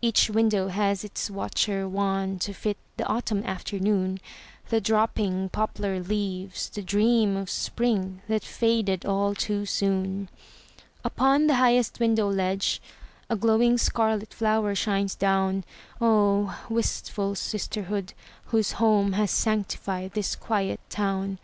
Each 0.00 0.30
window 0.30 0.68
has 0.68 1.02
its 1.02 1.28
watcher 1.28 1.88
wan 1.88 2.38
To 2.38 2.52
fit 2.52 2.76
the 2.96 3.04
autumn 3.08 3.42
afternoon, 3.42 4.20
The 4.68 4.80
dropping 4.80 5.48
poplar 5.48 5.98
leaves, 5.98 6.68
the 6.68 6.80
dream 6.80 7.36
Of 7.36 7.50
spring 7.50 8.22
that 8.28 8.44
faded 8.44 9.04
all 9.04 9.34
too 9.34 9.66
soon. 9.66 10.28
Upon 11.02 11.48
the 11.48 11.56
highest 11.56 11.98
window 11.98 12.30
ledge 12.30 12.80
A 13.28 13.34
glowing 13.34 13.76
scarlet 13.76 14.32
flower 14.32 14.76
shines 14.76 15.16
down. 15.16 15.64
Oh, 16.00 16.56
wistful 16.70 17.34
sisterhood, 17.34 18.12
whose 18.44 18.70
home 18.74 19.14
Has 19.14 19.32
sanctified 19.32 20.12
this 20.12 20.36
quiet 20.36 20.78
town! 20.88 21.40